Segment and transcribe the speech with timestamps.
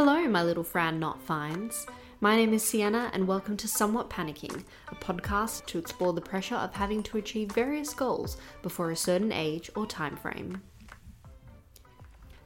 [0.00, 1.84] Hello, my little Fran not fines.
[2.20, 4.62] My name is Sienna, and welcome to Somewhat Panicking,
[4.92, 9.32] a podcast to explore the pressure of having to achieve various goals before a certain
[9.32, 10.62] age or time frame.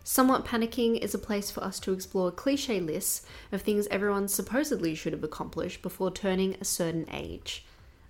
[0.03, 4.95] Somewhat Panicking is a place for us to explore cliche lists of things everyone supposedly
[4.95, 7.67] should have accomplished before turning a certain age.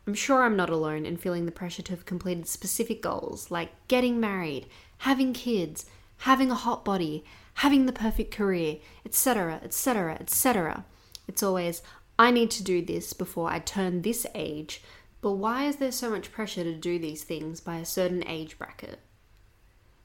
[0.07, 3.71] I'm sure I'm not alone in feeling the pressure to have completed specific goals like
[3.89, 5.87] getting married, having kids,
[6.23, 10.85] having a hot body, having the perfect career, etc., etc., etc.
[11.27, 11.83] It's always,
[12.17, 14.83] I need to do this before I turn this age,
[15.21, 18.57] but why is there so much pressure to do these things by a certain age
[18.57, 19.01] bracket?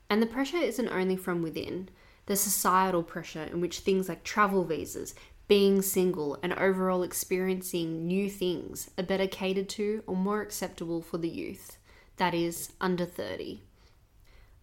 [0.09, 1.89] And the pressure isn't only from within,
[2.25, 5.13] there's societal pressure in which things like travel visas,
[5.47, 11.19] being single, and overall experiencing new things are better catered to or more acceptable for
[11.19, 11.77] the youth,
[12.15, 13.66] that is, under 30.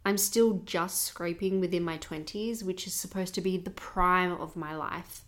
[0.04, 4.56] I'm still just scraping within my 20s, which is supposed to be the prime of
[4.56, 5.24] my life.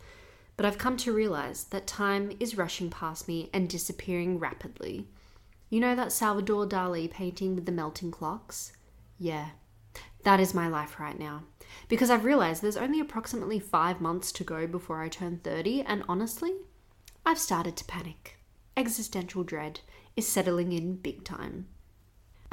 [0.56, 5.06] But I've come to realize that time is rushing past me and disappearing rapidly.
[5.70, 8.72] You know that Salvador Dali painting with the melting clocks?
[9.18, 9.50] Yeah,
[10.24, 11.44] that is my life right now.
[11.88, 16.04] Because I've realized there's only approximately five months to go before I turn 30, and
[16.08, 16.52] honestly,
[17.24, 18.38] I've started to panic.
[18.76, 19.80] Existential dread
[20.16, 21.66] is settling in big time.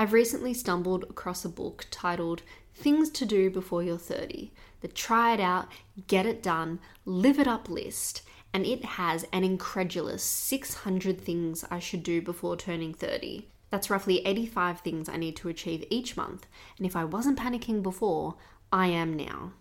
[0.04, 2.42] I've recently stumbled across a book titled
[2.74, 4.52] Things to Do Before You're 30,
[4.82, 5.70] the try it out,
[6.08, 11.80] get it done, live it up list, and it has an incredulous 600 things I
[11.80, 13.48] should do before turning 30.
[13.70, 17.82] That's roughly 85 things I need to achieve each month, and if I wasn't panicking
[17.82, 18.36] before,
[18.74, 19.54] I am now.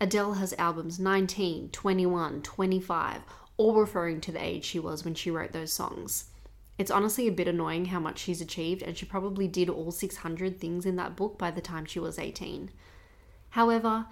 [0.00, 3.20] Adele has albums 19, 21, 25,
[3.58, 6.30] all referring to the age she was when she wrote those songs.
[6.78, 10.60] It's honestly a bit annoying how much she's achieved, and she probably did all 600
[10.60, 12.70] things in that book by the time she was 18.
[13.50, 14.06] However,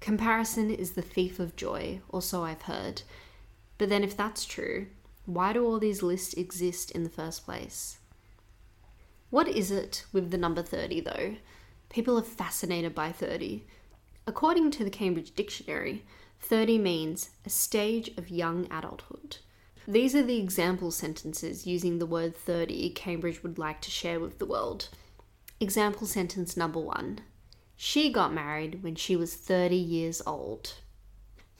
[0.00, 3.02] comparison is the thief of joy, or so I've heard.
[3.78, 4.88] But then, if that's true,
[5.24, 7.98] why do all these lists exist in the first place?
[9.30, 11.36] What is it with the number 30 though?
[11.88, 13.64] People are fascinated by 30.
[14.26, 16.04] According to the Cambridge Dictionary,
[16.40, 19.38] 30 means a stage of young adulthood.
[19.88, 24.38] These are the example sentences using the word 30 Cambridge would like to share with
[24.38, 24.88] the world.
[25.58, 27.20] Example sentence number one
[27.76, 30.74] She got married when she was 30 years old.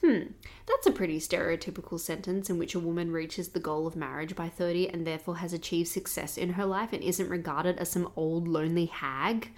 [0.03, 0.33] Hmm,
[0.65, 4.49] that's a pretty stereotypical sentence in which a woman reaches the goal of marriage by
[4.49, 8.47] 30 and therefore has achieved success in her life and isn't regarded as some old
[8.47, 9.51] lonely hag.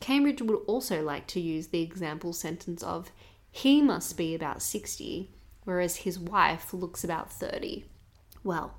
[0.00, 3.10] Cambridge would also like to use the example sentence of
[3.50, 5.30] he must be about 60
[5.64, 7.84] whereas his wife looks about 30.
[8.42, 8.74] Well,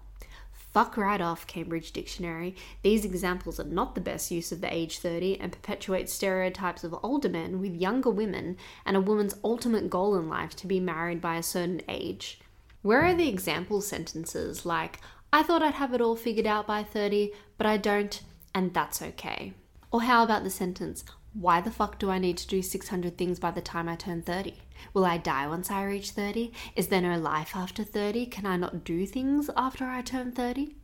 [0.51, 2.55] fuck right off, Cambridge Dictionary.
[2.81, 6.95] These examples are not the best use of the age 30 and perpetuate stereotypes of
[7.01, 11.21] older men with younger women and a woman's ultimate goal in life to be married
[11.21, 12.39] by a certain age.
[12.81, 14.99] Where are the example sentences like,
[15.33, 18.21] I thought I'd have it all figured out by 30, but I don't,
[18.53, 19.53] and that's okay?
[19.91, 21.03] Or how about the sentence,
[21.39, 24.21] why the fuck do I need to do 600 things by the time I turn
[24.21, 24.53] 30?
[24.93, 26.53] Will I die once I reach 30?
[26.77, 28.27] Is there no life after 30?
[28.27, 30.75] Can I not do things after I turn 30?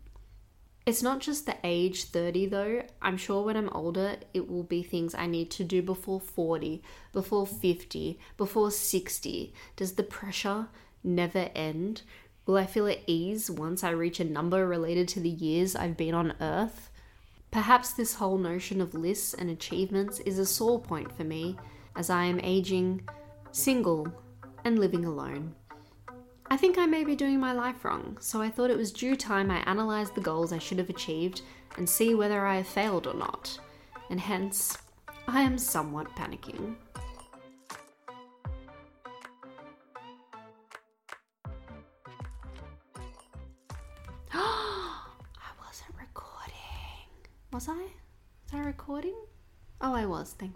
[0.86, 2.84] It's not just the age 30 though.
[3.02, 6.84] I'm sure when I'm older, it will be things I need to do before 40,
[7.14, 9.54] before 50, before 60.
[9.78, 10.68] Does the pressure
[11.02, 12.02] never end?
[12.46, 15.96] Will I feel at ease once I reach a number related to the years I've
[15.96, 16.91] been on Earth?
[17.52, 21.58] Perhaps this whole notion of lists and achievements is a sore point for me
[21.98, 23.08] as I am aging,
[23.52, 24.08] single,
[24.64, 25.54] and living alone.
[26.50, 29.18] I think I may be doing my life wrong, so I thought it was due
[29.18, 31.42] time I analysed the goals I should have achieved
[31.78, 33.60] and see whether I have failed or not.
[34.10, 34.78] And hence,
[35.28, 36.76] I am somewhat panicking.
[47.52, 47.74] Was I?
[47.74, 49.16] Was I recording?
[49.82, 50.34] Oh, I was.
[50.38, 50.54] Thank.